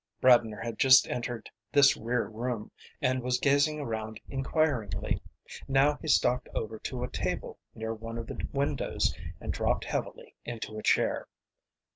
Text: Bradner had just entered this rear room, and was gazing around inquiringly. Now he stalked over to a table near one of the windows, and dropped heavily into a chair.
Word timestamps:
Bradner 0.19 0.59
had 0.63 0.79
just 0.79 1.07
entered 1.09 1.47
this 1.71 1.95
rear 1.95 2.27
room, 2.27 2.71
and 3.03 3.21
was 3.21 3.37
gazing 3.37 3.79
around 3.79 4.19
inquiringly. 4.27 5.21
Now 5.67 5.99
he 6.01 6.07
stalked 6.07 6.49
over 6.55 6.79
to 6.79 7.03
a 7.03 7.07
table 7.11 7.59
near 7.75 7.93
one 7.93 8.17
of 8.17 8.25
the 8.25 8.47
windows, 8.51 9.15
and 9.39 9.53
dropped 9.53 9.85
heavily 9.85 10.33
into 10.43 10.75
a 10.79 10.81
chair. 10.81 11.27